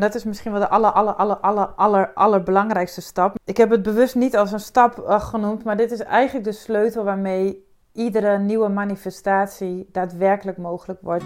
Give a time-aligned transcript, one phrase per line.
[0.00, 3.36] dat is misschien wel de aller, aller, aller, aller, aller, allerbelangrijkste stap.
[3.44, 6.52] Ik heb het bewust niet als een stap uh, genoemd, maar dit is eigenlijk de
[6.52, 11.24] sleutel waarmee iedere nieuwe manifestatie daadwerkelijk mogelijk wordt.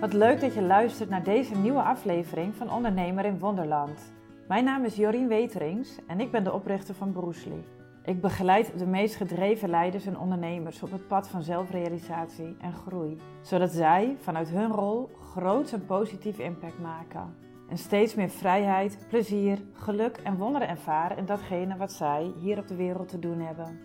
[0.00, 4.12] Wat leuk dat je luistert naar deze nieuwe aflevering van Ondernemer in Wonderland.
[4.48, 7.64] Mijn naam is Jorien Weterings en ik ben de oprichter van Broesli.
[8.04, 13.16] Ik begeleid de meest gedreven leiders en ondernemers op het pad van zelfrealisatie en groei,
[13.42, 17.34] zodat zij vanuit hun rol groot en positief impact maken.
[17.68, 22.68] En steeds meer vrijheid, plezier, geluk en wonderen ervaren in datgene wat zij hier op
[22.68, 23.80] de wereld te doen hebben.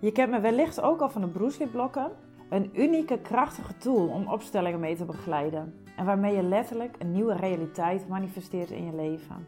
[0.00, 2.10] Je kent me wellicht ook al van de Bruce blokken,
[2.50, 7.36] een unieke krachtige tool om opstellingen mee te begeleiden en waarmee je letterlijk een nieuwe
[7.36, 9.46] realiteit manifesteert in je leven.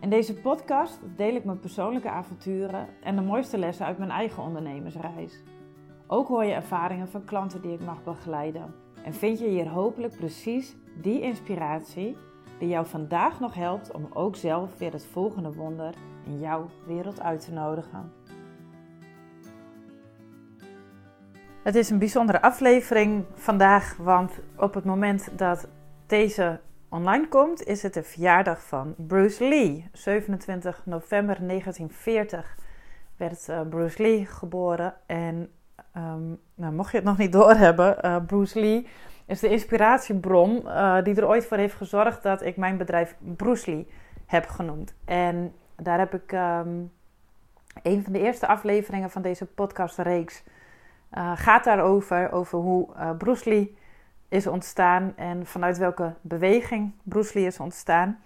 [0.00, 4.42] In deze podcast deel ik mijn persoonlijke avonturen en de mooiste lessen uit mijn eigen
[4.42, 5.42] ondernemersreis.
[6.06, 8.74] Ook hoor je ervaringen van klanten die ik mag begeleiden.
[9.08, 12.16] En vind je hier hopelijk precies die inspiratie
[12.58, 17.20] die jou vandaag nog helpt om ook zelf weer het volgende wonder in jouw wereld
[17.20, 18.12] uit te nodigen.
[21.62, 25.68] Het is een bijzondere aflevering vandaag, want op het moment dat
[26.06, 29.88] deze online komt, is het de verjaardag van Bruce Lee.
[29.92, 32.56] 27 november 1940
[33.16, 34.94] werd uh, Bruce Lee geboren.
[35.06, 35.50] En
[35.98, 38.86] um, nou, mocht je het nog niet doorhebben, uh, Bruce Lee
[39.26, 43.70] is de inspiratiebron uh, die er ooit voor heeft gezorgd dat ik mijn bedrijf Bruce
[43.70, 43.88] Lee
[44.26, 44.94] heb genoemd.
[45.04, 46.92] En daar heb ik um,
[47.82, 50.42] een van de eerste afleveringen van deze podcastreeks
[51.34, 52.88] gaat daarover, over hoe
[53.18, 53.76] Bruce Lee
[54.28, 58.18] is ontstaan en vanuit welke beweging Bruce Lee is ontstaan.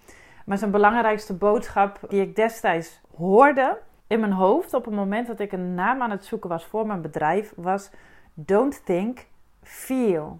[0.45, 3.77] Maar zijn belangrijkste boodschap die ik destijds hoorde
[4.13, 6.87] in mijn hoofd op het moment dat ik een naam aan het zoeken was voor
[6.87, 7.89] mijn bedrijf was
[8.33, 9.25] Don't think,
[9.61, 10.39] feel.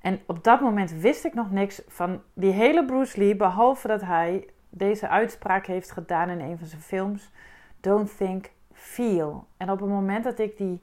[0.00, 4.00] En op dat moment wist ik nog niks van die hele Bruce Lee, behalve dat
[4.00, 7.30] hij deze uitspraak heeft gedaan in een van zijn films:
[7.80, 9.46] Don't think, feel.
[9.56, 10.82] En op het moment dat ik die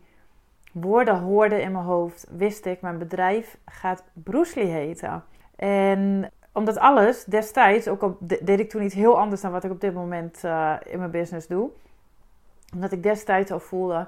[0.71, 5.23] woorden hoorde in mijn hoofd, wist ik, mijn bedrijf gaat Bruce Lee heten.
[5.55, 9.71] En omdat alles destijds, ook al deed ik toen iets heel anders dan wat ik
[9.71, 11.69] op dit moment uh, in mijn business doe.
[12.73, 14.07] Omdat ik destijds al voelde,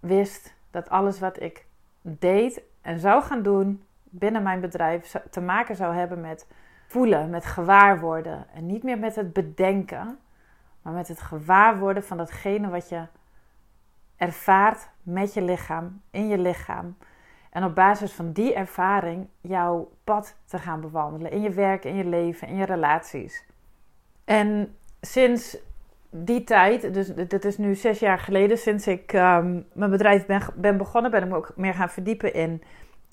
[0.00, 1.66] wist dat alles wat ik
[2.00, 6.46] deed en zou gaan doen binnen mijn bedrijf te maken zou hebben met
[6.86, 8.46] voelen, met gewaarworden.
[8.54, 10.18] En niet meer met het bedenken,
[10.82, 13.06] maar met het gewaarworden van datgene wat je
[14.16, 16.96] ervaart met je lichaam, in je lichaam.
[17.50, 21.30] En op basis van die ervaring jouw pad te gaan bewandelen.
[21.30, 23.44] In je werk, in je leven, in je relaties.
[24.24, 25.56] En sinds
[26.24, 30.42] die tijd, dus dit is nu zes jaar geleden, sinds ik um, mijn bedrijf ben,
[30.56, 32.62] ben, begonnen, ben ik me ook meer gaan verdiepen in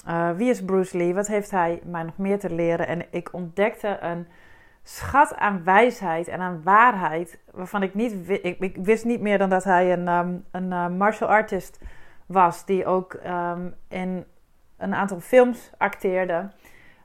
[0.08, 2.88] uh, wie is Bruce Lee, wat heeft hij mij nog meer te leren.
[2.88, 4.28] En ik ontdekte een
[4.84, 7.40] schat aan wijsheid en aan waarheid.
[7.52, 10.88] Waarvan ik niet ik, ik wist niet meer dan dat hij een, um, een uh,
[10.88, 11.80] martial artist
[12.26, 12.66] was.
[12.66, 14.26] Die ook um, in
[14.78, 16.50] een aantal films acteerde.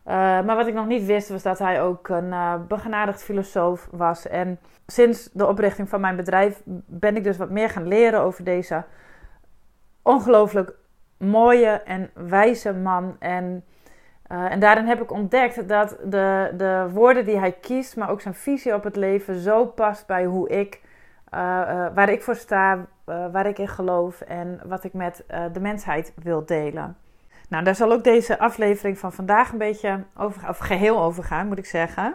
[0.06, 3.88] Uh, maar wat ik nog niet wist was dat hij ook een uh, begenadigd filosoof
[3.90, 4.28] was.
[4.28, 8.44] En sinds de oprichting van mijn bedrijf ben ik dus wat meer gaan leren over
[8.44, 8.84] deze
[10.02, 10.74] ongelooflijk
[11.16, 13.16] mooie en wijze man.
[13.18, 13.64] En
[14.32, 18.20] uh, en daarin heb ik ontdekt dat de, de woorden die hij kiest, maar ook
[18.20, 20.80] zijn visie op het leven, zo past bij hoe ik,
[21.94, 26.44] waar ik voor sta, waar ik in geloof en wat ik met de mensheid wil
[26.46, 26.96] delen.
[27.50, 31.46] Nou, daar zal ook deze aflevering van vandaag een beetje over, of geheel over gaan,
[31.46, 32.14] moet ik zeggen.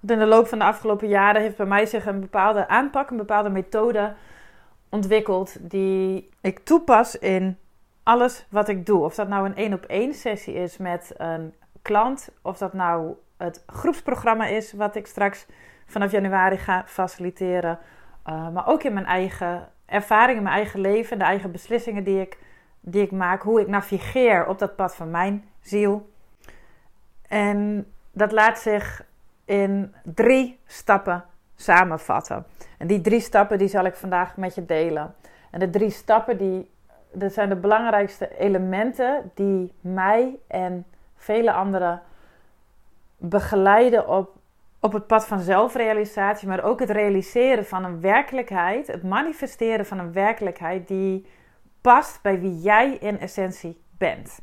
[0.00, 3.10] Want in de loop van de afgelopen jaren heeft bij mij zich een bepaalde aanpak,
[3.10, 4.14] een bepaalde methode
[4.88, 7.58] ontwikkeld die ik toepas in
[8.02, 9.04] alles wat ik doe.
[9.04, 13.14] Of dat nou een één op één sessie is met een klant, of dat nou
[13.36, 15.46] het groepsprogramma is wat ik straks
[15.86, 17.78] vanaf januari ga faciliteren.
[18.26, 22.38] Uh, maar ook in mijn eigen ervaringen, mijn eigen leven, de eigen beslissingen die ik,
[22.88, 26.10] die ik maak, hoe ik navigeer op dat pad van mijn ziel.
[27.28, 29.04] En dat laat zich
[29.44, 31.24] in drie stappen
[31.56, 32.46] samenvatten.
[32.78, 35.14] En die drie stappen die zal ik vandaag met je delen.
[35.50, 36.70] En de drie stappen die
[37.12, 40.86] dat zijn de belangrijkste elementen die mij en
[41.16, 42.02] vele anderen
[43.16, 44.34] begeleiden op,
[44.80, 49.98] op het pad van zelfrealisatie, maar ook het realiseren van een werkelijkheid, het manifesteren van
[49.98, 51.26] een werkelijkheid die
[51.86, 54.40] past bij wie jij in essentie bent.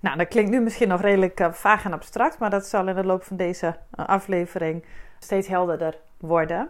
[0.00, 2.94] Nou, dat klinkt nu misschien nog redelijk uh, vaag en abstract, maar dat zal in
[2.94, 4.84] de loop van deze uh, aflevering
[5.18, 6.68] steeds helderder worden.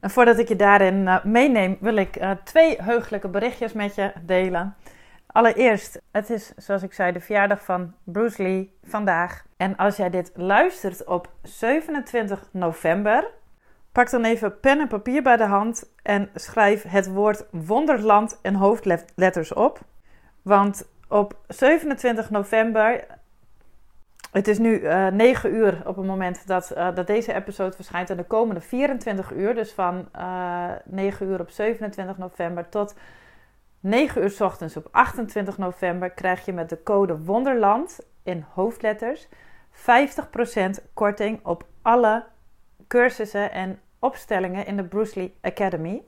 [0.00, 4.74] En voordat ik je daarin uh, meeneem, wil ik twee heugelijke berichtjes met je delen.
[5.26, 9.44] Allereerst, het is zoals ik zei de verjaardag van Bruce Lee vandaag.
[9.56, 13.30] En als jij dit luistert op 27 november,
[13.94, 18.54] pak dan even pen en papier bij de hand en schrijf het woord wonderland en
[18.54, 19.80] hoofdletters op.
[20.42, 23.04] Want op 27 november,
[24.32, 27.76] het is nu uh, eh, 9 uur op het moment dat, uh, dat deze episode
[27.76, 28.10] verschijnt.
[28.10, 32.94] En de komende 24 uur, dus van uh, eh, 9 uur op 27 november tot
[33.80, 39.28] 9 uur s ochtends op 28 november, krijg je met de code Wonderland in hoofdletters
[39.70, 42.24] 50% korting op alle
[42.88, 46.02] cursussen en opstellingen in de Bruce Lee Academy.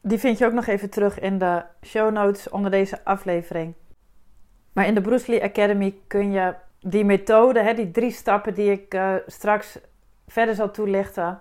[0.00, 3.74] Die vind je ook nog even terug in de show notes onder deze aflevering.
[4.72, 8.70] Maar in de Bruce Lee Academy kun je die methode, hè, die drie stappen die
[8.70, 9.78] ik uh, straks
[10.26, 11.40] verder zal toelichten,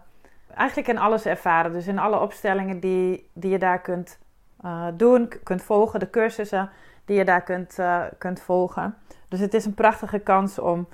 [0.56, 1.72] eigenlijk in alles ervaren.
[1.72, 4.20] Dus in alle opstellingen die, die je daar kunt
[4.66, 6.70] uh, doen, kunt volgen, de cursussen
[7.06, 8.98] die je daar kunt, uh, kunt volgen.
[9.28, 10.88] Dus het is een prachtige kans om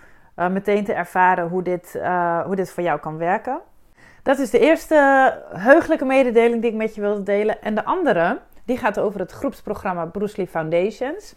[0.51, 1.99] meteen te ervaren hoe dit,
[2.45, 3.59] hoe dit voor jou kan werken.
[4.23, 4.95] Dat is de eerste
[5.53, 7.61] heugelijke mededeling die ik met je wilde delen.
[7.61, 11.35] En de andere, die gaat over het groepsprogramma Bruce Lee Foundations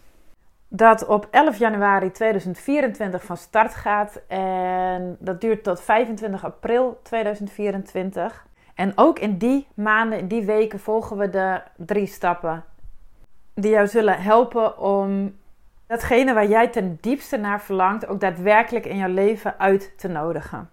[0.67, 4.21] dat op 11 januari 2024 van start gaat.
[4.27, 8.45] En dat duurt tot 25 april 2024.
[8.75, 12.63] En ook in die maanden, in die weken, volgen we de drie stappen
[13.55, 15.37] die jou zullen helpen om
[15.87, 20.69] datgene waar jij ten diepste naar verlangt, ook daadwerkelijk in jouw leven uit te nodigen.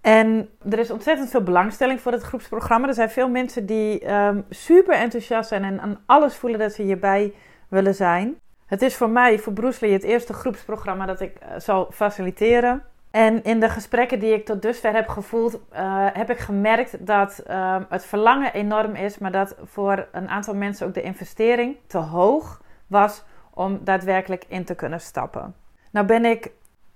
[0.00, 2.88] En er is ontzettend veel belangstelling voor het groepsprogramma.
[2.88, 6.82] Er zijn veel mensen die um, super enthousiast zijn en aan alles voelen dat ze
[6.82, 7.34] hierbij
[7.68, 8.38] willen zijn.
[8.66, 12.82] Het is voor mij, voor Bruce Lee, het eerste groepsprogramma dat ik uh, zal faciliteren.
[13.10, 17.42] En in de gesprekken die ik tot dusver heb gevoeld, uh, heb ik gemerkt dat
[17.48, 21.98] uh, het verlangen enorm is, maar dat voor een aantal mensen ook de investering te
[21.98, 23.24] hoog was
[23.60, 25.54] om daadwerkelijk in te kunnen stappen.
[25.90, 26.50] Nou ben ik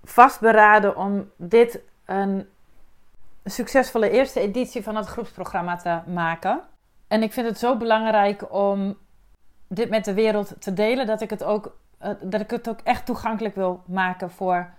[0.05, 2.49] vastberaden om dit een
[3.45, 6.61] succesvolle eerste editie van het groepsprogramma te maken.
[7.09, 8.97] En ik vind het zo belangrijk om
[9.69, 12.81] dit met de wereld te delen, dat ik het ook, uh, dat ik het ook
[12.85, 14.71] echt toegankelijk wil maken voor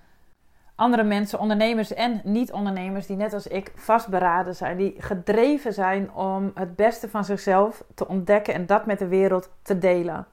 [0.75, 6.51] andere mensen, ondernemers en niet-ondernemers, die net als ik vastberaden zijn, die gedreven zijn om
[6.53, 10.27] het beste van zichzelf te ontdekken en dat met de wereld te delen.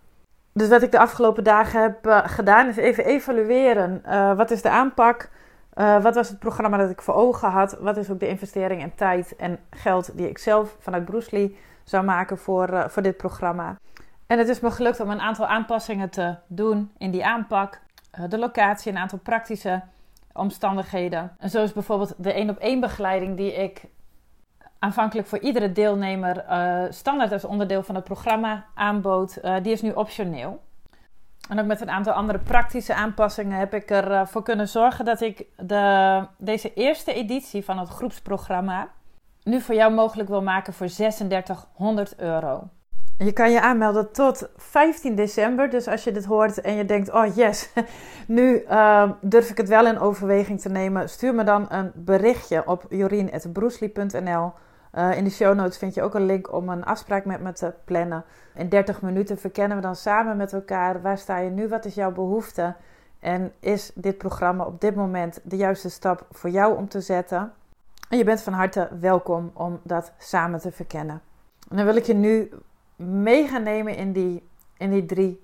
[0.53, 4.03] Dus wat ik de afgelopen dagen heb uh, gedaan, is even evalueren.
[4.07, 5.31] Uh, wat is de aanpak?
[6.03, 7.79] wat was het programma dat ik voor ogen had?
[7.81, 11.59] Wat is ook de investering in tijd en geld die ik zelf vanuit Bruce Lee
[11.85, 13.77] zou maken voor, voor dit programma?
[14.33, 17.81] En het is me gelukt om een aantal aanpassingen te doen in die aanpak.
[18.11, 19.83] Eh, de locatie, een aantal praktische
[20.33, 21.37] omstandigheden.
[21.39, 23.85] En zo is bijvoorbeeld de één op één begeleiding die ik
[24.83, 29.83] aanvankelijk voor iedere deelnemer uh, standaard als onderdeel van het programma aanbood, uh, die is
[29.83, 30.61] nu optioneel.
[31.49, 35.47] En ook met een aantal andere praktische aanpassingen heb ik ervoor kunnen zorgen dat ik
[35.57, 38.89] de, deze eerste editie van het groepsprogramma
[39.43, 42.69] nu voor jou mogelijk wil maken voor 3600 euro.
[43.19, 45.71] Je kan je aanmelden tot 15 december.
[45.71, 47.73] Dus als je dit hoort en je denkt: oh yes,
[48.27, 48.65] nu
[49.21, 54.53] durf ik het wel in overweging te nemen, stuur me dan een berichtje op jorien.broesli.nl.
[54.99, 57.53] Uh, in de show notes vind je ook een link om een afspraak met me
[57.53, 58.25] te plannen.
[58.55, 61.95] In 30 minuten verkennen we dan samen met elkaar waar sta je nu, wat is
[61.95, 62.75] jouw behoefte
[63.21, 67.53] en is dit programma op dit moment de juiste stap voor jou om te zetten.
[68.09, 71.21] En je bent van harte welkom om dat samen te verkennen.
[71.69, 72.51] En dan wil ik je nu
[72.97, 75.43] mee gaan nemen in die, in die drie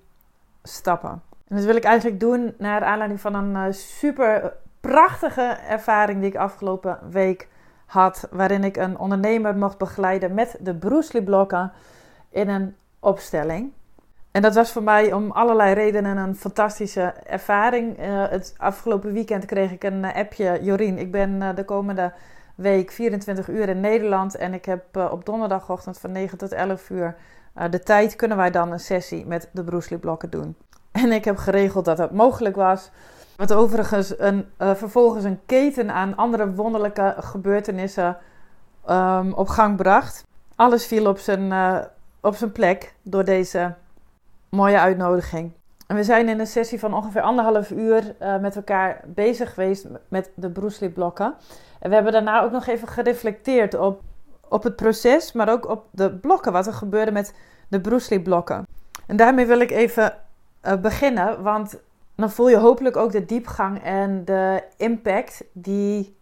[0.63, 1.21] stappen.
[1.47, 6.29] En dat wil ik eigenlijk doen naar aanleiding van een uh, super prachtige ervaring die
[6.29, 7.47] ik afgelopen week
[7.89, 8.27] had.
[8.31, 11.71] Waarin ik een ondernemer mocht begeleiden met de Bruce blokken
[12.29, 13.71] in een opstelling.
[14.31, 17.99] En dat was voor mij om allerlei redenen een fantastische ervaring.
[17.99, 20.59] Uh, het afgelopen weekend kreeg ik een uh, appje.
[20.61, 22.13] Jorien, ik ben de komende
[22.55, 24.35] week 24 uur in Nederland.
[24.35, 27.15] En ik heb op donderdagochtend van 9 tot 11 uur
[27.69, 30.55] de tijd kunnen wij dan een sessie met de Bruce blokken doen.
[30.91, 32.91] En ik heb geregeld dat dat mogelijk was.
[33.39, 38.17] Wat overigens een, uh, vervolgens een keten aan andere wonderlijke gebeurtenissen
[38.89, 40.23] um, op gang bracht.
[40.55, 41.77] Alles viel op zijn, uh,
[42.21, 43.73] op zijn plek door deze
[44.49, 45.51] mooie uitnodiging.
[45.87, 49.87] En we zijn in een sessie van ongeveer anderhalf uur uh, met elkaar bezig geweest
[50.07, 51.33] met de Bruce blokken.
[51.79, 54.01] En we hebben daarna ook nog even gereflecteerd op
[54.47, 57.33] op het proces, maar ook op de blokken, wat er gebeurde met
[57.67, 58.67] de Bruce blokken.
[59.07, 60.13] En daarmee wil ik even
[60.81, 61.79] beginnen, want
[62.19, 66.17] dan voel je hopelijk ook de diepgang en de impact die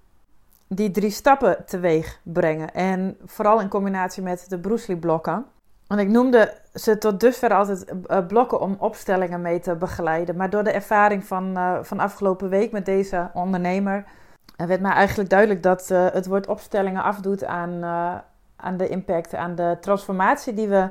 [0.69, 2.73] die drie stappen teweeg brengen.
[2.73, 5.45] En vooral in combinatie met de Bruce blokken.
[5.87, 7.93] Want ik noemde ze tot dusver altijd
[8.27, 10.35] blokken om opstellingen mee te begeleiden.
[10.35, 14.05] Maar door de ervaring van, van afgelopen week met deze ondernemer
[14.55, 17.83] werd mij eigenlijk duidelijk dat het woord opstellingen afdoet aan,
[18.55, 20.89] aan de impact, aan de transformatie die we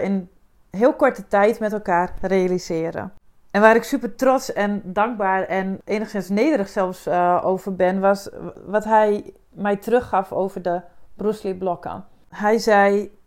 [0.00, 0.28] in
[0.70, 3.12] heel korte tijd met elkaar realiseren.
[3.52, 8.28] En waar ik super trots en dankbaar en enigszins nederig zelfs uh, over ben, was
[8.64, 10.80] wat hij mij teruggaf over de
[11.14, 12.04] Bruce Lee blokken.
[12.28, 13.18] Hij zei: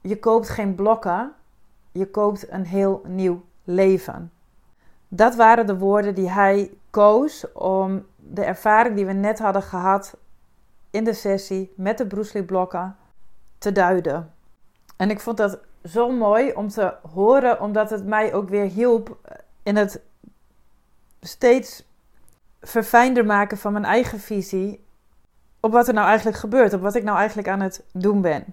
[0.00, 1.32] Je koopt geen blokken,
[1.92, 4.32] je koopt een heel nieuw leven.
[5.08, 10.16] Dat waren de woorden die hij koos om de ervaring die we net hadden gehad
[10.90, 12.96] in de sessie met de Bruce Lee blokken
[13.58, 14.32] te duiden.
[14.96, 19.16] En ik vond dat zo mooi om te horen, omdat het mij ook weer hielp
[19.64, 20.00] in het
[21.20, 21.84] steeds
[22.60, 24.84] verfijnder maken van mijn eigen visie
[25.60, 28.44] op wat er nou eigenlijk gebeurt, op wat ik nou eigenlijk aan het doen ben.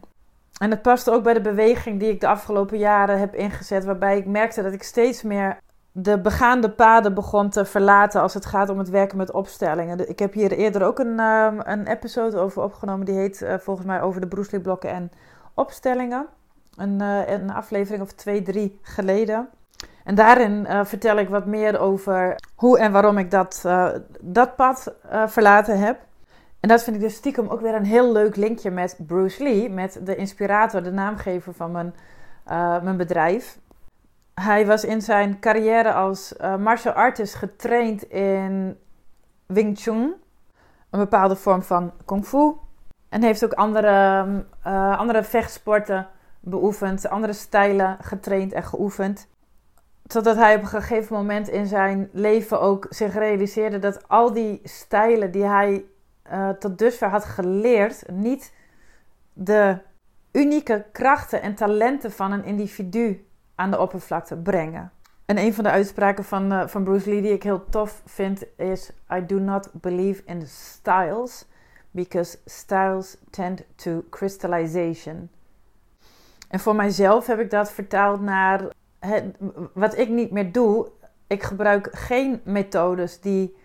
[0.57, 4.17] En het past ook bij de beweging die ik de afgelopen jaren heb ingezet, waarbij
[4.17, 5.57] ik merkte dat ik steeds meer
[5.91, 10.09] de begaande paden begon te verlaten als het gaat om het werken met opstellingen.
[10.09, 13.87] Ik heb hier eerder ook een, ehm, een episode over opgenomen, die heet uh, volgens
[13.87, 15.11] mij over de Bruce blokken en
[15.53, 16.27] opstellingen.
[16.75, 19.49] Een, uh, een aflevering of twee, drie geleden.
[20.03, 23.89] En daarin uh, vertel ik wat meer over hoe en waarom ik dat, uh,
[24.21, 25.99] dat pad uh, verlaten heb.
[26.59, 29.69] En dat vind ik dus stiekem ook weer een heel leuk linkje met Bruce Lee,
[29.69, 31.93] met de inspirator, de naamgever van mijn,
[32.83, 33.59] mijn bedrijf.
[34.33, 38.77] Hij was in zijn carrière als martial artist getraind in
[39.45, 40.13] Wing Chun,
[40.89, 42.53] een bepaalde vorm van kung fu.
[43.09, 44.25] En heeft ook andere,
[44.97, 46.07] andere vechtsporten
[46.39, 49.27] beoefend, andere stijlen getraind en geoefend.
[50.11, 54.59] Totdat hij op een gegeven moment in zijn leven ook zich realiseerde dat al die
[54.63, 55.85] stijlen die hij
[56.31, 58.53] uh, tot dusver had geleerd, niet
[59.33, 59.77] de
[60.31, 64.91] unieke krachten en talenten van een individu aan de oppervlakte brengen.
[65.25, 68.43] En een van de uitspraken van, uh, van Bruce Lee die ik heel tof vind
[68.57, 71.45] is: I do not believe in styles
[71.91, 75.29] because styles tend to crystallization.
[76.47, 78.61] En voor mijzelf heb ik dat vertaald naar
[79.73, 80.91] wat ik niet meer doe,
[81.27, 83.57] ik gebruik geen methodes die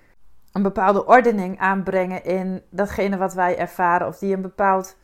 [0.52, 4.96] een bepaalde ordening aanbrengen in datgene wat wij ervaren, of die een bepaald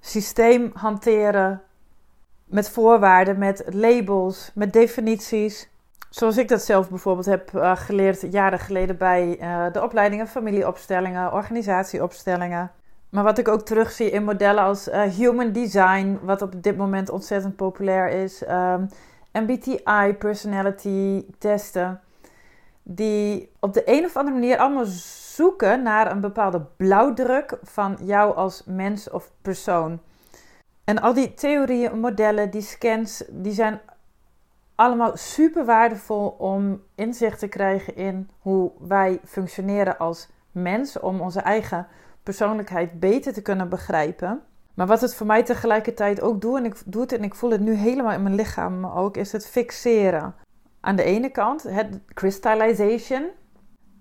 [0.00, 1.62] systeem hanteren
[2.44, 5.70] met voorwaarden, met labels, met definities.
[6.10, 11.32] Zoals ik dat zelf bijvoorbeeld heb uh, geleerd jaren geleden bij uh, de opleidingen familieopstellingen,
[11.32, 12.70] organisatieopstellingen.
[13.10, 17.10] Maar wat ik ook terugzie in modellen als uh, human design, wat op dit moment
[17.10, 18.42] ontzettend populair is.
[18.48, 18.88] Um,
[19.32, 22.00] MBTI personality testen.
[22.82, 28.34] Die op de een of andere manier allemaal zoeken naar een bepaalde blauwdruk van jou
[28.36, 30.00] als mens of persoon.
[30.84, 33.80] En al die theorieën, modellen, die scans, die zijn
[34.74, 41.40] allemaal super waardevol om inzicht te krijgen in hoe wij functioneren als mens, om onze
[41.40, 41.86] eigen
[42.22, 44.42] persoonlijkheid beter te kunnen begrijpen.
[44.78, 47.50] Maar wat het voor mij tegelijkertijd ook doet, en ik doe het en ik voel
[47.50, 50.34] het nu helemaal in mijn lichaam ook, is het fixeren.
[50.80, 53.26] Aan de ene kant het crystallization.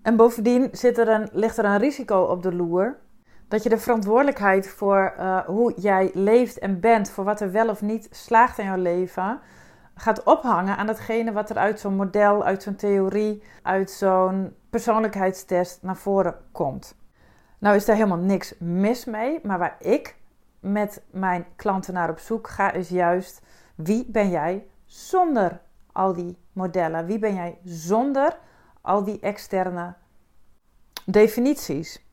[0.01, 2.97] En bovendien zit er een, ligt er een risico op de loer.
[3.47, 7.69] Dat je de verantwoordelijkheid voor uh, hoe jij leeft en bent, voor wat er wel
[7.69, 9.39] of niet slaagt in jouw leven,
[9.95, 15.81] gaat ophangen aan datgene wat er uit zo'n model, uit zo'n theorie, uit zo'n persoonlijkheidstest
[15.81, 16.95] naar voren komt.
[17.59, 20.16] Nou is daar helemaal niks mis mee, maar waar ik
[20.59, 23.41] met mijn klanten naar op zoek ga, is juist
[23.75, 25.61] wie ben jij zonder
[25.91, 27.05] al die modellen?
[27.05, 28.37] Wie ben jij zonder
[28.81, 29.93] al die externe
[31.05, 32.05] definities?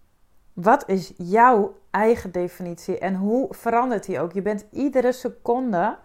[0.52, 4.32] Wat is jouw eigen definitie en hoe verandert die ook?
[4.32, 5.98] Je bent iedere seconde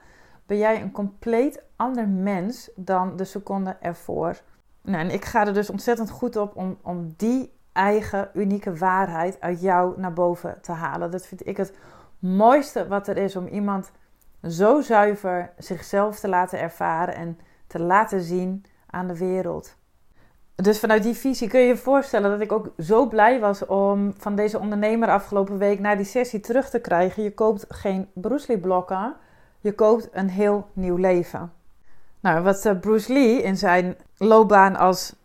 [0.45, 4.41] ben jij een compleet ander mens dan de seconde ervoor.
[4.81, 9.41] Nou, en ik ga er dus ontzettend goed op om, om die eigen unieke waarheid
[9.41, 11.11] uit jou naar boven te halen.
[11.11, 11.73] Dat vind ik het
[12.19, 13.91] mooiste wat er is om iemand
[14.47, 19.77] zo zuiver zichzelf te laten ervaren en te laten zien aan de wereld.
[20.55, 24.13] Dus vanuit die visie kun je je voorstellen dat ik ook zo blij was om
[24.17, 27.23] van deze ondernemer afgelopen week naar die sessie terug te krijgen.
[27.23, 29.15] Je koopt geen Bruce Lee blokken,
[29.59, 31.53] je koopt een heel nieuw leven.
[32.19, 35.15] Nou, wat eh, Bruce Lee in zijn loopbaan als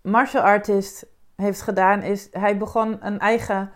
[0.00, 3.70] martial artist heeft gedaan, is hij begon een eigen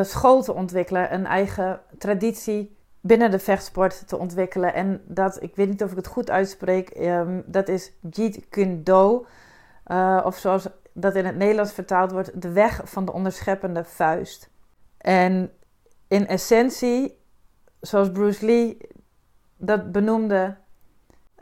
[0.00, 4.74] school te ontwikkelen, een eigen traditie binnen de vechtsport te ontwikkelen.
[4.74, 8.82] En dat, ik weet niet of ik het goed uitspreek, um, dat is Jeet Kune
[8.82, 9.26] Do.
[9.86, 14.50] Uh, of zoals dat in het Nederlands vertaald wordt, de weg van de onderscheppende vuist.
[14.98, 15.52] En
[16.08, 17.18] in essentie,
[17.80, 18.78] zoals Bruce Lee
[19.56, 20.56] dat benoemde,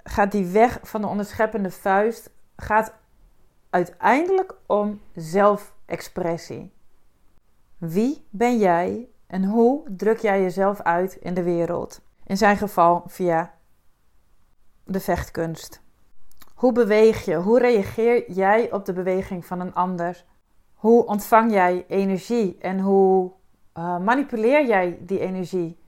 [0.04, 2.92] gaat die weg van de onderscheppende vuist, gaat
[3.70, 6.72] uiteindelijk om zelfexpressie.
[7.80, 12.00] Wie ben jij en hoe druk jij jezelf uit in de wereld?
[12.24, 13.54] In zijn geval via
[14.84, 15.80] de vechtkunst.
[16.54, 17.34] Hoe beweeg je?
[17.34, 20.24] Hoe reageer jij op de beweging van een ander?
[20.74, 23.32] Hoe ontvang jij energie en hoe
[23.78, 25.78] uh, manipuleer jij die energie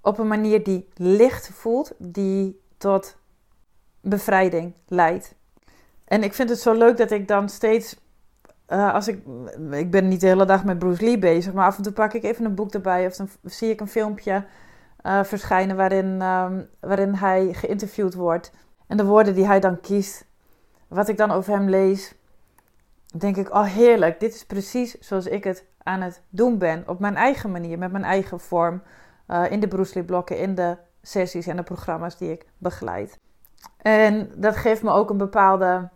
[0.00, 3.16] op een manier die licht voelt, die tot
[4.00, 5.34] bevrijding leidt?
[6.04, 7.96] En ik vind het zo leuk dat ik dan steeds,
[8.68, 9.22] uh, als ik,
[9.70, 12.12] ik ben niet de hele dag met Bruce Lee bezig, maar af en toe pak
[12.12, 14.44] ik even een boek erbij of dan zie ik een filmpje
[15.02, 18.52] uh, verschijnen waarin, um, waarin hij geïnterviewd wordt.
[18.86, 20.26] En de woorden die hij dan kiest,
[20.88, 22.14] wat ik dan over hem lees,
[23.16, 26.84] denk ik, oh heerlijk, dit is precies zoals ik het aan het doen ben.
[26.86, 28.82] Op mijn eigen manier, met mijn eigen vorm.
[29.28, 33.18] Uh, in de Bruce Lee blokken, in de sessies en de programma's die ik begeleid.
[33.76, 35.88] En dat geeft me ook een bepaalde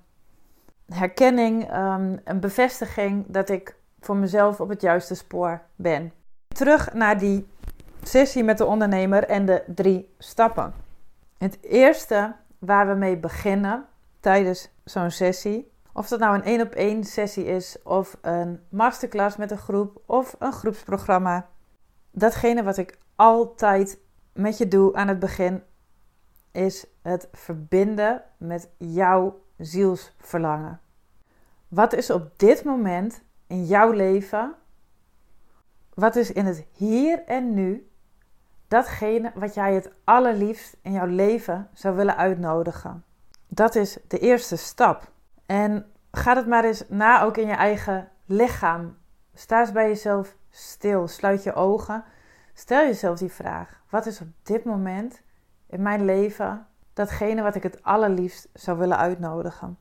[0.94, 6.12] herkenning, um, een bevestiging dat ik voor mezelf op het juiste spoor ben.
[6.48, 7.48] Terug naar die
[8.02, 10.74] sessie met de ondernemer en de drie stappen.
[11.38, 13.86] Het eerste waar we mee beginnen
[14.20, 19.36] tijdens zo'n sessie, of dat nou een één op één sessie is, of een masterclass
[19.36, 21.48] met een groep, of een groepsprogramma,
[22.10, 23.98] datgene wat ik altijd
[24.32, 25.62] met je doe aan het begin,
[26.52, 30.80] is het verbinden met jouw zielsverlangen.
[31.68, 34.54] Wat is op dit moment in jouw leven,
[35.94, 37.90] wat is in het hier en nu,
[38.68, 43.04] datgene wat jij het allerliefst in jouw leven zou willen uitnodigen?
[43.48, 45.10] Dat is de eerste stap.
[45.46, 48.96] En ga het maar eens na ook in je eigen lichaam.
[49.34, 52.04] Sta bij jezelf stil, sluit je ogen.
[52.54, 55.22] Stel jezelf die vraag: wat is op dit moment
[55.66, 56.66] in mijn leven
[56.98, 59.78] datgene wat ik het allerliefst zou willen uitnodigen?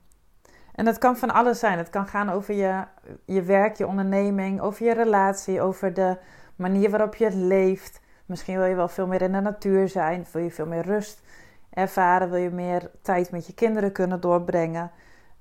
[0.74, 1.78] En dat kan van alles zijn.
[1.78, 2.84] Het kan gaan over je,
[3.26, 6.18] je werk, je onderneming, over je relatie, over de
[6.56, 8.02] manier waarop je leeft.
[8.26, 11.22] Misschien wil je wel veel meer in de natuur zijn, wil je veel meer rust
[11.70, 14.92] ervaren, wil je meer tijd met je kinderen kunnen doorbrengen.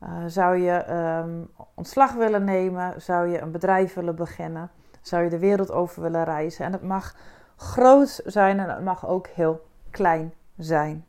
[0.02, 0.92] Uh, zou je
[1.24, 3.02] um, ontslag willen nemen?
[3.02, 4.70] Zou je een bedrijf willen beginnen?
[5.00, 6.64] Zou je de wereld over willen reizen?
[6.64, 7.14] En het mag
[7.56, 11.06] groot zijn en het mag ook heel klein zijn.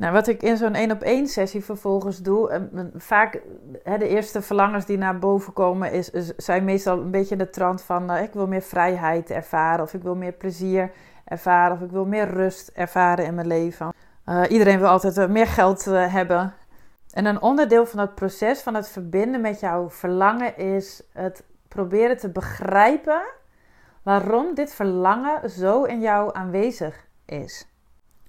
[0.00, 3.40] Nou, wat ik in zo'n één op één sessie vervolgens doe, vaak
[3.82, 7.82] hè, de eerste verlangens die naar boven komen, is, zijn meestal een beetje de trant
[7.82, 10.90] van uh, ik wil meer vrijheid ervaren, of ik wil meer plezier
[11.24, 13.92] ervaren, of ik wil meer rust ervaren in mijn leven.
[14.26, 16.54] Uh, iedereen wil altijd uh, meer geld hebben.
[17.10, 22.16] En een onderdeel van het proces van het verbinden met jouw verlangen is het proberen
[22.16, 23.22] te begrijpen
[24.02, 27.69] waarom dit verlangen zo in jou aanwezig is.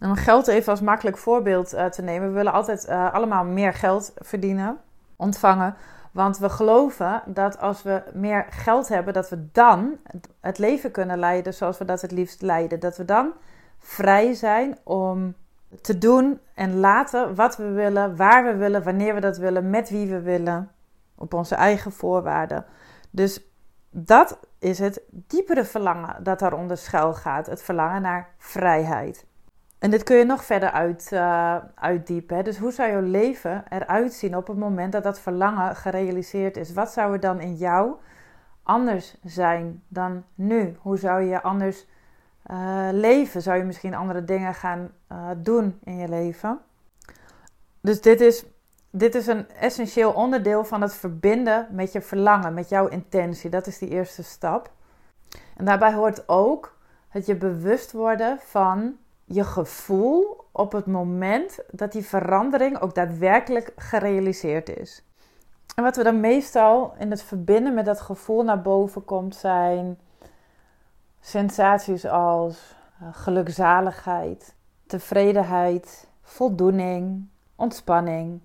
[0.01, 2.27] Om geld even als makkelijk voorbeeld uh, te nemen.
[2.27, 4.77] We willen altijd uh, allemaal meer geld verdienen,
[5.15, 5.75] ontvangen.
[6.11, 9.97] Want we geloven dat als we meer geld hebben, dat we dan
[10.39, 12.79] het leven kunnen leiden zoals we dat het liefst leiden.
[12.79, 13.31] Dat we dan
[13.79, 15.35] vrij zijn om
[15.81, 19.89] te doen en laten wat we willen, waar we willen, wanneer we dat willen, met
[19.89, 20.71] wie we willen,
[21.15, 22.65] op onze eigen voorwaarden.
[23.09, 23.41] Dus
[23.89, 27.45] dat is het diepere verlangen dat daaronder schuil gaat.
[27.45, 29.25] Het verlangen naar vrijheid.
[29.81, 32.35] En dit kun je nog verder uit, uh, uitdiepen.
[32.35, 32.43] Hè?
[32.43, 36.73] Dus hoe zou jouw leven eruit zien op het moment dat dat verlangen gerealiseerd is?
[36.73, 37.93] Wat zou er dan in jou
[38.63, 40.75] anders zijn dan nu?
[40.81, 41.87] Hoe zou je anders
[42.51, 43.41] uh, leven?
[43.41, 46.59] Zou je misschien andere dingen gaan uh, doen in je leven?
[47.79, 48.45] Dus dit is
[48.89, 53.49] dit is een essentieel onderdeel van het verbinden met je verlangen, met jouw intentie.
[53.49, 54.71] Dat is die eerste stap.
[55.57, 56.77] En daarbij hoort ook
[57.09, 58.97] het je bewust worden van
[59.33, 65.03] je gevoel op het moment dat die verandering ook daadwerkelijk gerealiseerd is.
[65.75, 69.99] En wat we dan meestal in het verbinden met dat gevoel naar boven komt, zijn
[71.19, 74.55] sensaties als uh, gelukzaligheid,
[74.87, 78.39] tevredenheid, voldoening, ontspanning,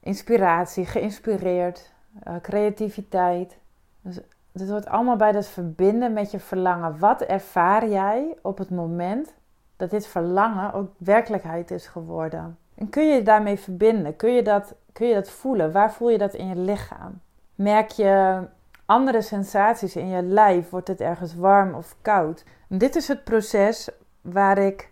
[0.00, 1.92] inspiratie, geïnspireerd,
[2.28, 3.58] uh, creativiteit.
[4.00, 4.20] Dus
[4.52, 6.98] het wordt allemaal bij dat verbinden met je verlangen.
[6.98, 9.34] Wat ervaar jij op het moment
[9.76, 12.58] dat dit verlangen ook werkelijkheid is geworden?
[12.74, 14.16] En kun je je daarmee verbinden?
[14.16, 15.72] Kun je dat, kun je dat voelen?
[15.72, 17.20] Waar voel je dat in je lichaam?
[17.54, 18.42] Merk je
[18.86, 20.70] andere sensaties in je lijf?
[20.70, 22.44] Wordt het ergens warm of koud?
[22.68, 23.88] Dit is het proces
[24.20, 24.90] waar ik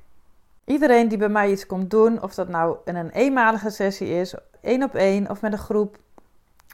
[0.64, 4.35] iedereen die bij mij iets komt doen, of dat nou in een eenmalige sessie is
[4.61, 5.99] één op één of met een groep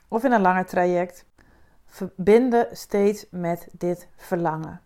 [0.08, 1.24] of in een langer traject,
[1.86, 4.80] verbinden steeds met dit verlangen.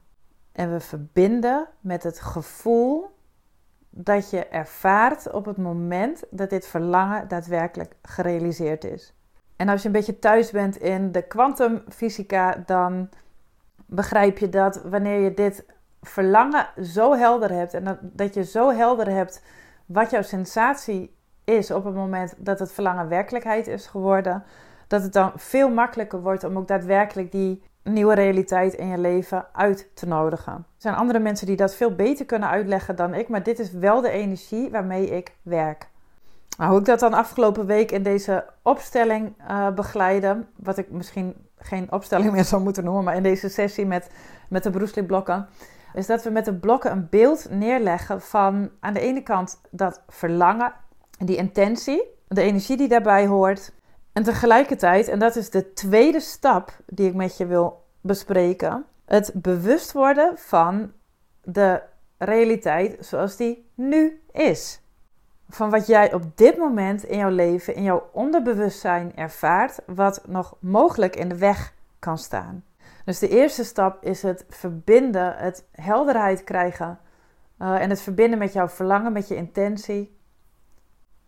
[0.53, 3.14] En we verbinden met het gevoel
[3.97, 9.15] dat je ervaart op het moment dat dit verlangen daadwerkelijk gerealiseerd is.
[9.57, 13.09] En als je een beetje thuis bent in de kwantumfysica, dan
[13.87, 15.65] begrijp je dat wanneer je dit
[16.03, 19.43] verlangen zo helder hebt en dat, dat je zo helder hebt
[19.87, 24.45] wat jouw sensatie is op het moment dat het verlangen werkelijkheid is geworden,
[24.87, 29.47] dat het dan veel makkelijker wordt om ook daadwerkelijk die nieuwe realiteit in je leven
[29.53, 30.53] uit te nodigen.
[30.53, 33.73] Er zijn andere mensen die dat veel beter kunnen uitleggen dan ik, maar dit is
[33.73, 35.89] wel de energie waarmee ik werk.
[36.59, 41.93] Nou, hoe ik dat dan afgelopen week in deze opstelling uh, wat ik misschien geen
[41.93, 44.11] opstelling meer zou moeten noemen, maar in deze sessie met,
[44.49, 45.49] met de broeslieblokken,
[45.95, 50.03] is dat we met de blokken een beeld neerleggen van aan de ene kant dat
[50.09, 50.73] verlangen,
[51.19, 53.73] die intentie, de energie die daarbij hoort,
[54.15, 59.31] en tegelijkertijd, en dat is de tweede stap die ik met je wil bespreken, het
[59.35, 60.93] bewust worden van
[61.43, 61.83] de
[62.19, 64.81] realiteit zoals die nu is.
[65.49, 70.57] Van wat jij op dit moment in jouw leven, in jouw onderbewustzijn ervaart, wat nog
[70.61, 72.65] mogelijk in de weg kan staan.
[73.05, 76.99] Dus de eerste stap is het verbinden, het helderheid krijgen
[77.59, 80.17] uh, en het verbinden met jouw verlangen, met je intentie.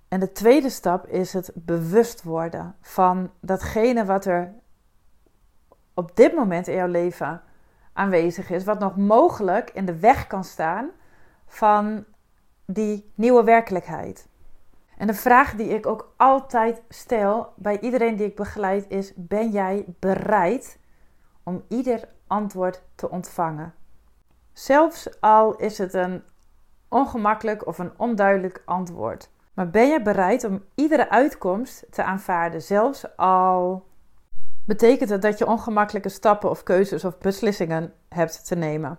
[0.08, 4.54] En de tweede stap is het bewust worden van datgene wat er
[5.94, 7.42] op dit moment in jouw leven
[7.92, 10.90] aanwezig is, wat nog mogelijk in de weg kan staan
[11.46, 12.04] van
[12.64, 14.28] die nieuwe werkelijkheid.
[14.96, 19.50] En de vraag die ik ook altijd stel bij iedereen die ik begeleid is: ben
[19.50, 20.78] jij bereid
[21.42, 23.74] om ieder antwoord te ontvangen?
[24.52, 26.22] Zelfs al is het een
[26.88, 29.30] ongemakkelijk of een onduidelijk antwoord.
[29.56, 33.86] Maar ben je bereid om iedere uitkomst te aanvaarden, zelfs al
[34.64, 38.98] betekent het dat je ongemakkelijke stappen of keuzes of beslissingen hebt te nemen?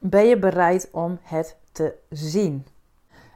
[0.00, 2.66] Ben je bereid om het te zien?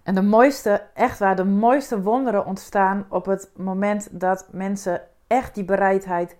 [0.02, 5.54] En de mooiste, echt waar, de mooiste wonderen ontstaan op het moment dat mensen echt
[5.54, 6.36] die bereidheid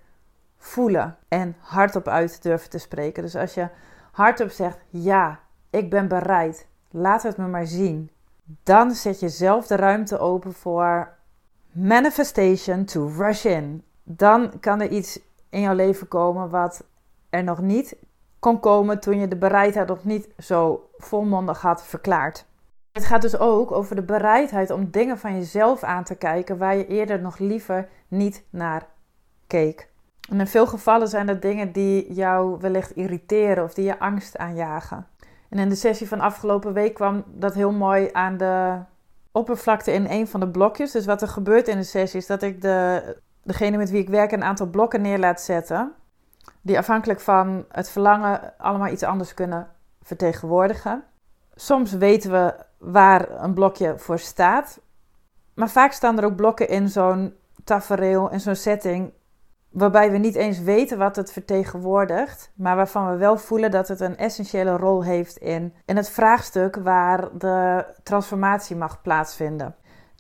[0.56, 3.22] voelen en hardop uit durven te spreken.
[3.22, 3.68] Dus als je
[4.12, 8.10] hardop zegt: Ja, ik ben bereid, laat het me maar zien
[8.62, 11.16] dan zet je zelf de ruimte open voor
[11.72, 13.84] manifestation to rush in.
[14.02, 16.84] Dan kan er iets in jouw leven komen wat
[17.30, 17.96] er nog niet
[18.38, 22.46] kon komen toen je de bereidheid nog niet zo volmondig had verklaard.
[22.92, 26.76] Het gaat dus ook over de bereidheid om dingen van jezelf aan te kijken waar
[26.76, 28.86] je eerder nog liever niet naar
[29.46, 29.88] keek.
[30.30, 34.36] En in veel gevallen zijn dat dingen die jou wellicht irriteren of die je angst
[34.36, 35.06] aanjagen.
[35.48, 38.78] En in de sessie van afgelopen week kwam dat heel mooi aan de
[39.32, 40.92] oppervlakte in een van de blokjes.
[40.92, 43.02] Dus wat er gebeurt in de sessie is dat ik de,
[43.42, 45.92] degene met wie ik werk een aantal blokken neer laat zetten.
[46.60, 49.68] Die afhankelijk van het verlangen allemaal iets anders kunnen
[50.02, 51.04] vertegenwoordigen.
[51.54, 54.80] Soms weten we waar een blokje voor staat.
[55.54, 57.34] Maar vaak staan er ook blokken in zo'n
[57.64, 59.12] tafereel, in zo'n setting,
[59.70, 64.00] waarbij we niet eens weten wat het vertegenwoordigt, maar waarvan we wel voelen dat het
[64.00, 69.74] een essentiële rol heeft in, in het vraagstuk waar de transformatie mag plaatsvinden.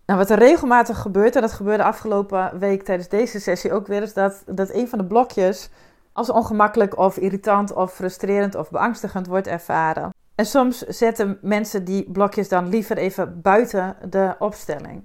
[0.06, 4.02] Nou, wat er regelmatig gebeurt, en dat gebeurde afgelopen week tijdens deze sessie ook weer,
[4.02, 5.70] is dat, dat een van de blokjes
[6.12, 10.14] als ongemakkelijk of irritant of frustrerend of beangstigend wordt ervaren.
[10.34, 15.04] En soms zetten mensen die blokjes dan liever even buiten de opstelling.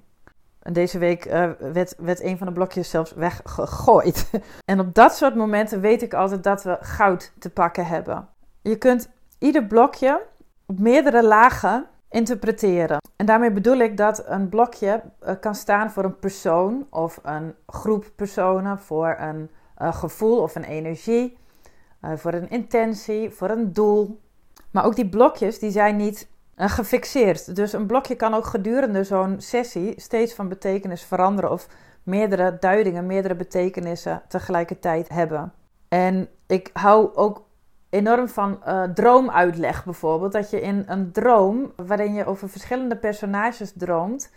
[0.64, 4.30] En deze week uh, werd, werd een van de blokjes zelfs weggegooid.
[4.64, 8.28] en op dat soort momenten weet ik altijd dat we goud te pakken hebben.
[8.62, 10.22] Je kunt ieder blokje
[10.66, 12.98] op meerdere lagen interpreteren.
[13.16, 17.54] En daarmee bedoel ik dat een blokje uh, kan staan voor een persoon of een
[17.66, 19.50] groep personen, voor een
[19.82, 21.38] uh, gevoel of een energie,
[22.14, 24.20] voor een intentie, voor een doel.
[24.70, 27.56] Maar ook die blokjes die zijn niet gefixeerd.
[27.56, 31.66] Dus een blokje kan ook gedurende zo'n sessie steeds van betekenis veranderen of
[32.02, 35.52] meerdere duidingen, meerdere betekenissen tegelijkertijd hebben.
[35.88, 37.46] En ik hou ook
[37.90, 40.32] enorm van uh, droomuitleg bijvoorbeeld.
[40.32, 44.32] Dat je in een droom, waarin je over verschillende personages droomt,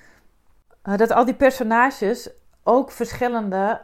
[0.84, 2.30] uh, dat al die personages
[2.64, 3.82] ook verschillende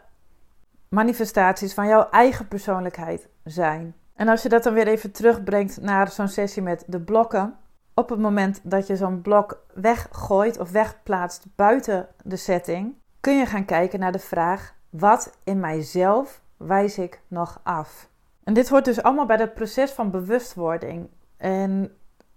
[0.90, 3.96] manifestaties van jouw eigen persoonlijkheid zijn.
[4.16, 7.58] En als je dat dan weer even terugbrengt naar zo'n sessie met de blokken,
[7.94, 13.46] op het moment dat je zo'n blok weggooit of wegplaatst buiten de setting, kun je
[13.46, 18.10] gaan kijken naar de vraag: wat in mijzelf wijs ik nog af?
[18.44, 21.10] En dit hoort dus allemaal bij het proces van bewustwording.
[21.38, 21.92] En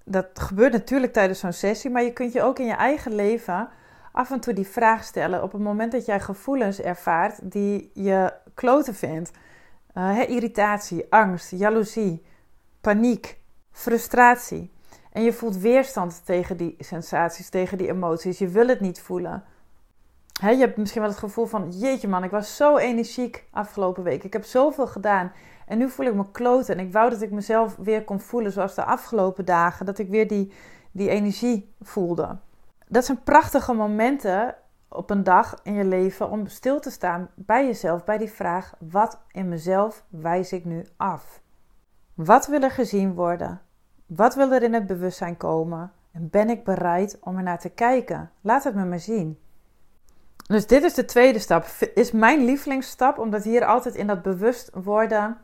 [0.05, 3.69] dat gebeurt natuurlijk tijdens zo'n sessie, maar je kunt je ook in je eigen leven
[4.13, 8.33] af en toe die vraag stellen op het moment dat jij gevoelens ervaart die je
[8.55, 9.31] kloten vindt.
[9.95, 12.25] Uh, irritatie, angst, jaloezie,
[12.81, 13.39] paniek,
[13.71, 14.71] frustratie.
[15.17, 18.39] En je voelt weerstand tegen die sensaties, tegen die emoties.
[18.39, 19.45] Je wil het niet voelen.
[20.41, 24.25] je hebt misschien wel het gevoel van: jeetje man, ik was zo energiek afgelopen week.
[24.25, 25.33] Ik heb zoveel gedaan.
[25.67, 26.79] En nu voel ik me kloten.
[26.79, 29.87] En ik wou dat ik mezelf weer kon voelen zoals de afgelopen dagen.
[29.87, 30.53] Dat ik weer die,
[30.93, 32.39] die energie voelde.
[32.89, 34.55] Dat zijn prachtige momenten
[34.89, 38.75] op een dag in je leven om stil te staan bij jezelf, bij die vraag:
[38.79, 41.41] wat in mezelf wijs ik nu af?
[42.15, 43.66] Wat wil er gezien worden?
[44.07, 45.93] Wat wil er in het bewustzijn komen?
[46.13, 48.31] En ben ik bereid om er naar te kijken?
[48.41, 49.39] Laat het me maar zien.
[50.47, 51.67] Dus dit is de tweede stap.
[51.95, 55.37] Is mijn lievelingsstap, omdat hier altijd in dat bewust worden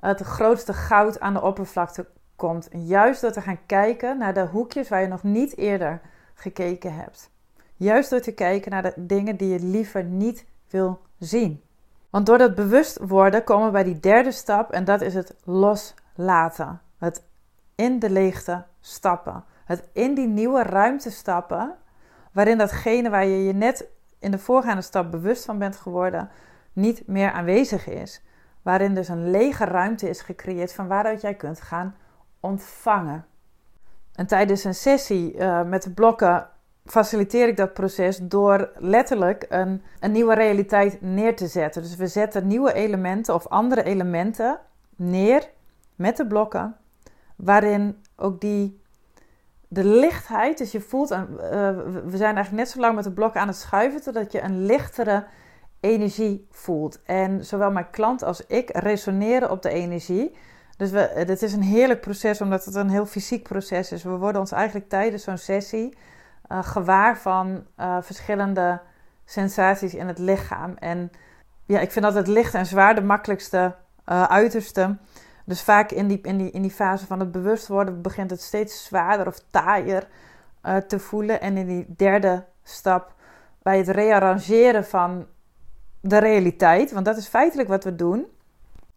[0.00, 2.68] het grootste goud aan de oppervlakte komt.
[2.70, 6.00] juist door te gaan kijken naar de hoekjes waar je nog niet eerder
[6.34, 7.30] gekeken hebt.
[7.76, 11.62] Juist door te kijken naar de dingen die je liever niet wil zien.
[12.10, 15.34] Want door dat bewust worden komen we bij die derde stap en dat is het
[15.44, 16.80] loslaten.
[16.98, 17.22] Het
[17.80, 19.44] in de leegte stappen.
[19.64, 21.76] Het in die nieuwe ruimte stappen,
[22.32, 23.88] waarin datgene waar je je net
[24.18, 26.30] in de voorgaande stap bewust van bent geworden,
[26.72, 28.22] niet meer aanwezig is.
[28.62, 31.96] Waarin dus een lege ruimte is gecreëerd van waaruit jij kunt gaan
[32.40, 33.26] ontvangen.
[34.14, 36.48] En tijdens een sessie uh, met de blokken
[36.84, 41.82] faciliteer ik dat proces door letterlijk een, een nieuwe realiteit neer te zetten.
[41.82, 44.58] Dus we zetten nieuwe elementen of andere elementen
[44.96, 45.50] neer
[45.94, 46.76] met de blokken,
[47.42, 48.80] waarin ook die
[49.68, 51.18] de lichtheid, dus je voelt, uh,
[52.04, 54.64] we zijn eigenlijk net zo lang met de blokken aan het schuiven, totdat je een
[54.64, 55.24] lichtere
[55.80, 57.02] energie voelt.
[57.02, 60.36] En zowel mijn klant als ik resoneren op de energie.
[60.76, 64.02] Dus we, het is een heerlijk proces, omdat het een heel fysiek proces is.
[64.02, 65.96] We worden ons eigenlijk tijdens zo'n sessie
[66.52, 67.66] uh, gewaar van
[68.00, 68.80] verschillende
[69.24, 70.74] sensaties in het lichaam.
[70.78, 71.10] En
[71.66, 73.74] ja, ik vind dat het licht en zwaar de makkelijkste
[74.04, 74.96] uiterste.
[75.50, 78.42] Dus vaak in die, in, die, in die fase van het bewust worden begint het
[78.42, 80.08] steeds zwaarder of taaier
[80.86, 81.40] te voelen.
[81.40, 83.14] En in die derde stap,
[83.62, 85.26] bij het rearrangeren van
[86.00, 88.26] de realiteit, want dat is feitelijk wat we doen.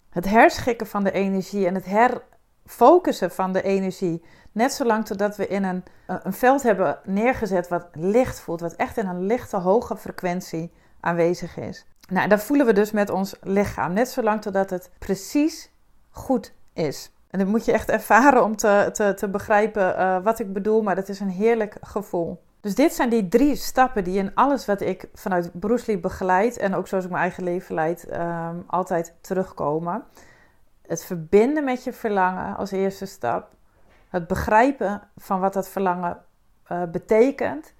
[0.09, 4.23] Het herschikken van de energie en het herfocussen van de energie.
[4.51, 8.97] Net zolang totdat we in een, een veld hebben neergezet wat licht voelt, wat echt
[8.97, 11.85] in een lichte, hoge frequentie aanwezig is.
[12.09, 13.93] Nou, dat voelen we dus met ons lichaam.
[13.93, 15.72] Net zolang totdat het precies
[16.13, 17.11] goed is.
[17.29, 20.81] En dat moet je echt ervaren om te, te, te begrijpen uh, wat ik bedoel,
[20.81, 22.41] maar dat is een heerlijk gevoel.
[22.59, 26.57] Dus dit zijn die drie stappen die in alles wat ik vanuit Bruce Lee begeleid
[26.57, 30.03] en ook zoals ik mijn eigen leven leid, um, altijd terugkomen.
[30.87, 33.49] Het verbinden met je verlangen als eerste stap.
[34.09, 36.17] Het begrijpen van wat dat verlangen
[36.71, 37.73] uh, betekent.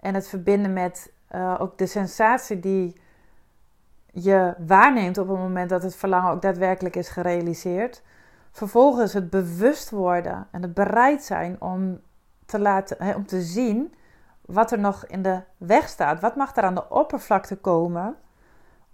[0.00, 3.00] En het verbinden met uh, ook de sensatie die
[4.14, 8.02] je waarneemt op het moment dat het verlangen ook daadwerkelijk is gerealiseerd.
[8.50, 12.00] Vervolgens het bewust worden en het bereid zijn om
[12.46, 13.94] te, laten, hè, om te zien
[14.40, 16.20] wat er nog in de weg staat.
[16.20, 18.16] Wat mag er aan de oppervlakte komen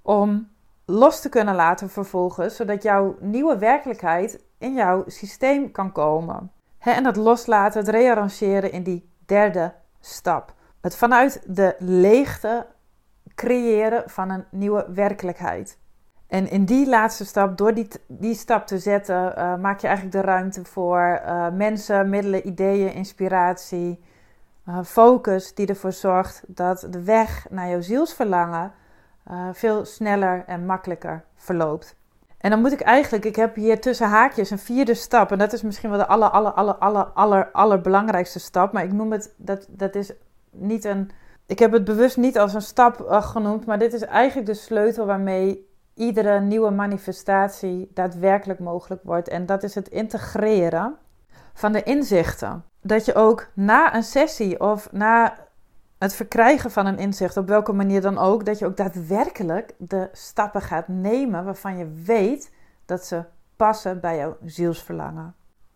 [0.02, 0.48] om
[0.84, 6.52] los te kunnen laten vervolgens, zodat jouw nieuwe werkelijkheid in jouw systeem kan komen.
[6.78, 10.54] en dat loslaten, het rearrangeren in die derde stap.
[10.80, 12.66] Het vanuit de leegte
[13.40, 15.78] creëren van een nieuwe werkelijkheid.
[16.26, 20.16] En in die laatste stap, door die, die stap te zetten, uh, maak je eigenlijk
[20.16, 24.00] de ruimte voor uh, mensen, middelen, ideeën, inspiratie,
[24.68, 28.72] uh, focus die ervoor zorgt dat de weg naar jouw zielsverlangen
[29.52, 31.96] veel sneller en makkelijker verloopt.
[32.38, 35.32] En dan moet ik eigenlijk, ik heb hier tussen haakjes een vierde stap.
[35.32, 38.72] En dat is misschien wel de aller, aller, aller, aller, aller, allerbelangrijkste stap.
[38.72, 40.12] Maar ik noem het, dat, dat is
[40.50, 41.10] niet een
[41.50, 44.54] ik heb het bewust niet als een stap uh, genoemd, maar dit is eigenlijk de
[44.54, 49.28] sleutel waarmee iedere nieuwe manifestatie daadwerkelijk mogelijk wordt.
[49.28, 50.96] En dat is het integreren
[51.54, 52.64] van de inzichten.
[52.80, 55.36] Dat je ook na een sessie of na
[55.98, 60.08] het verkrijgen van een inzicht, op welke manier dan ook, dat je ook daadwerkelijk de
[60.12, 62.52] stappen gaat nemen waarvan je weet
[62.86, 63.24] dat ze
[63.56, 65.34] passen bij jouw zielsverlangen.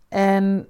[0.08, 0.68] En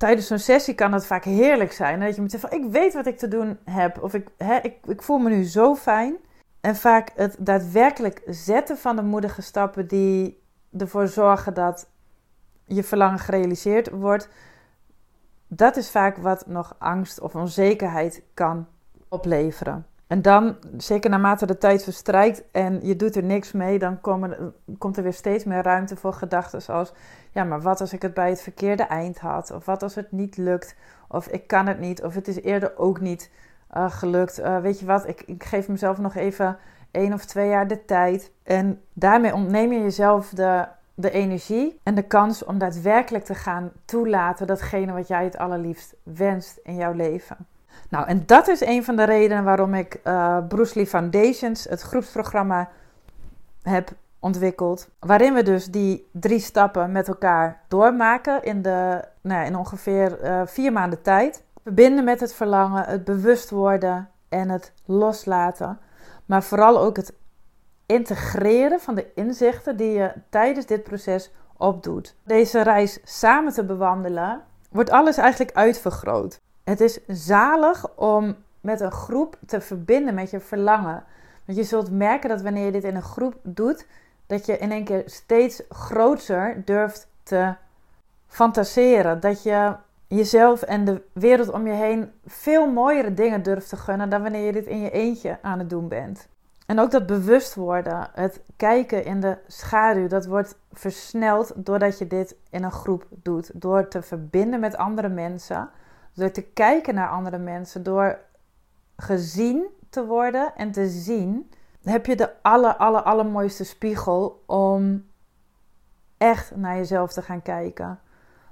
[0.00, 2.00] tijdens zo'n sessie kan het vaak heerlijk zijn.
[2.00, 4.02] Dat je moet zeggen van, ik weet wat ik te doen heb.
[4.02, 6.16] Of ik, hè, ik, ik voel me nu zo fijn.
[6.60, 10.42] En vaak het daadwerkelijk zetten van de moedige stappen die
[10.78, 11.90] ervoor zorgen dat
[12.66, 14.28] je verlangen gerealiseerd wordt.
[15.46, 18.66] Dat is vaak wat nog angst of onzekerheid kan
[19.08, 19.86] opleveren.
[20.10, 24.54] En dan, zeker naarmate de tijd verstrijkt en je doet er niks mee, dan komen,
[24.78, 26.92] komt er weer steeds meer ruimte voor gedachten zoals:
[27.32, 29.50] ja, maar wat als ik het bij het verkeerde eind had?
[29.50, 30.76] Of wat als het niet lukt?
[31.08, 32.02] Of ik kan het niet?
[32.02, 33.30] Of het is eerder ook niet
[33.76, 34.40] uh, gelukt?
[34.40, 36.58] Uh, weet je wat, ik, ik geef mezelf nog even
[36.90, 38.32] één of twee jaar de tijd.
[38.42, 43.72] En daarmee ontneem je jezelf de, de energie en de kans om daadwerkelijk te gaan
[43.84, 47.36] toelaten datgene wat jij het allerliefst wenst in jouw leven.
[47.88, 51.80] Nou, en dat is een van de redenen waarom ik uh, Bruce Lee Foundations, het
[51.80, 52.68] groepsprogramma,
[53.62, 54.88] heb ontwikkeld.
[54.98, 60.24] Waarin we dus die drie stappen met elkaar doormaken in, de, nou ja, in ongeveer
[60.24, 61.44] uh, vier maanden tijd.
[61.62, 65.78] Verbinden met het verlangen, het bewust worden en het loslaten.
[66.26, 67.12] Maar vooral ook het
[67.86, 72.16] integreren van de inzichten die je tijdens dit proces opdoet.
[72.24, 76.40] Deze reis samen te bewandelen, wordt alles eigenlijk uitvergroot.
[76.64, 81.04] Het is zalig om met een groep te verbinden met je verlangen.
[81.44, 83.86] Want je zult merken dat wanneer je dit in een groep doet,
[84.26, 87.54] dat je in één keer steeds groter durft te
[88.26, 89.20] fantaseren.
[89.20, 94.10] Dat je jezelf en de wereld om je heen veel mooiere dingen durft te gunnen
[94.10, 96.28] dan wanneer je dit in je eentje aan het doen bent.
[96.66, 102.06] En ook dat bewust worden, het kijken in de schaduw, dat wordt versneld doordat je
[102.06, 103.50] dit in een groep doet.
[103.54, 105.70] Door te verbinden met andere mensen,
[106.14, 108.18] door te kijken naar andere mensen, door
[108.96, 111.50] gezien te worden en te zien,
[111.82, 115.06] heb je de aller, aller, allermooiste spiegel om
[116.16, 118.00] echt naar jezelf te gaan kijken.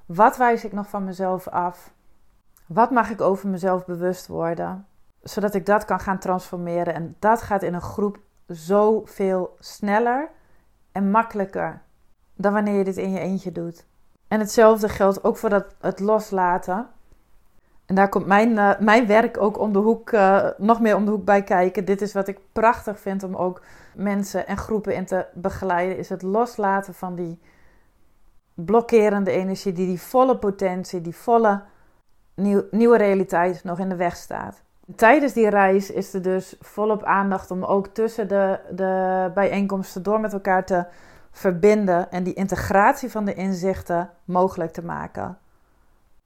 [0.06, 1.92] Wat wijs ik nog van mezelf af?
[2.66, 4.86] Wat mag ik over mezelf bewust worden?
[5.22, 6.94] Zodat ik dat kan gaan transformeren.
[6.94, 10.30] En dat gaat in een groep zoveel sneller
[10.92, 11.82] en makkelijker
[12.38, 13.86] dan wanneer je dit in je eentje doet.
[14.28, 16.88] En hetzelfde geldt ook voor dat, het loslaten.
[17.88, 21.04] En daar komt mijn, uh, mijn werk ook om de hoek, uh, nog meer om
[21.04, 21.84] de hoek bij kijken.
[21.84, 23.62] Dit is wat ik prachtig vind om ook
[23.94, 25.98] mensen en groepen in te begeleiden.
[25.98, 27.38] Is het loslaten van die
[28.54, 31.62] blokkerende energie, die die volle potentie, die volle
[32.34, 34.62] nieuw, nieuwe realiteit nog in de weg staat.
[34.96, 40.20] Tijdens die reis is er dus volop aandacht om ook tussen de, de bijeenkomsten door
[40.20, 40.86] met elkaar te
[41.30, 45.38] verbinden en die integratie van de inzichten mogelijk te maken.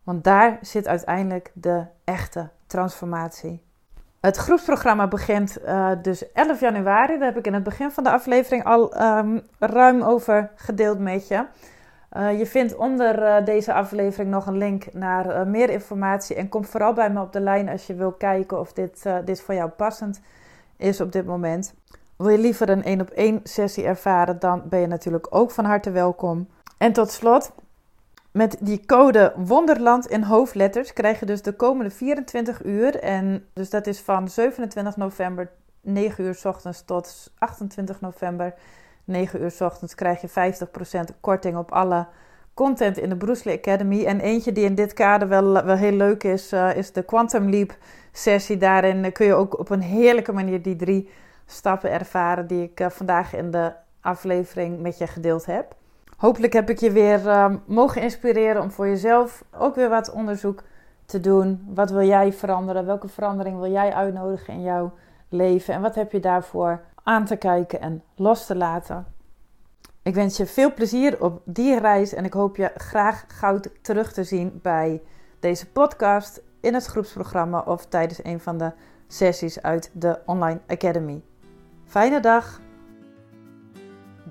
[0.05, 3.63] Want daar zit uiteindelijk de echte transformatie.
[4.21, 7.19] Het groepsprogramma begint uh, dus 11 januari.
[7.19, 11.29] Daar heb ik in het begin van de aflevering al um, ruim over gedeeld met
[11.29, 11.47] je.
[12.17, 16.37] Uh, je vindt onder uh, deze aflevering nog een link naar meer informatie.
[16.37, 19.41] En kom vooral bij me op de lijn als je wil kijken of dit, dit
[19.41, 20.21] voor jou passend
[20.77, 21.75] is op dit moment.
[22.17, 25.65] Wil je liever een één op één sessie ervaren, dan ben je natuurlijk ook van
[25.65, 26.49] harte welkom.
[26.79, 27.53] En tot slot,
[28.33, 32.99] met die code Wonderland in hoofdletters krijg je dus de komende 24 uur.
[33.01, 38.55] En dus dat is van 27 november 9 uur s ochtends tot 28 november
[39.05, 40.29] 9 uur s ochtends krijg je
[41.15, 42.07] 50% korting op alle
[42.55, 44.05] content in de Bruce Academy.
[44.05, 47.51] En eentje die in dit kader wel, wel heel leuk is, uh, is de Quantum
[47.51, 47.77] Leap
[48.13, 48.57] sessie.
[48.57, 51.11] Daarin kun je ook op een heerlijke manier die drie
[51.47, 55.75] stappen ervaren die ik uh, vandaag in de aflevering met je gedeeld heb.
[56.23, 60.63] Hopelijk heb ik je weer uh, mogen inspireren om voor jezelf ook weer wat onderzoek
[61.07, 61.69] te doen.
[61.75, 62.87] Wat wil jij veranderen?
[62.87, 64.93] Welke verandering wil jij uitnodigen in jouw
[65.29, 65.75] leven?
[65.75, 69.07] En wat heb je daarvoor aan te kijken en los te laten?
[70.03, 74.13] Ik wens je veel plezier op die reis en ik hoop je graag gauw terug
[74.13, 75.03] te zien bij
[75.41, 78.73] deze podcast, in het groepsprogramma of tijdens een van de
[79.09, 81.23] sessies uit de Online Academy.
[81.85, 82.61] Fijne dag!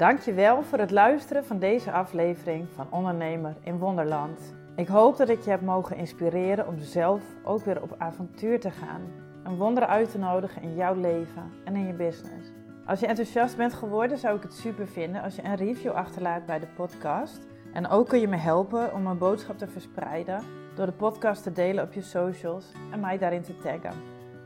[0.02, 4.54] Dankjewel voor het luisteren van deze aflevering van Ondernemer in Wonderland.
[4.76, 8.72] Ik hoop dat ik je heb mogen inspireren om zelf ook weer op avontuur te
[8.72, 9.02] gaan.
[9.44, 12.52] Een wonder uit te nodigen in jouw leven en in je business.
[12.86, 16.46] Als je enthousiast bent geworden, zou ik het super vinden als je een review achterlaat
[16.46, 17.48] bij de podcast.
[17.74, 20.44] En ook kun je me helpen om mijn boodschap te verspreiden
[20.76, 23.94] door de podcast te delen op je socials en mij daarin te taggen.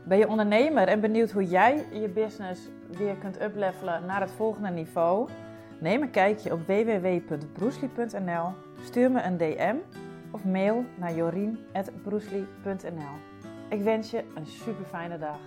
[0.04, 4.70] Ben je ondernemer en benieuwd hoe jij je business weer kunt uplevelen naar het volgende
[4.70, 5.28] niveau?
[5.80, 9.76] Neem een kijkje op www.broesli.nl, stuur me een DM
[10.30, 13.16] of mail naar jorien.broesli.nl.
[13.70, 15.38] Ik wens je een super fijne dag.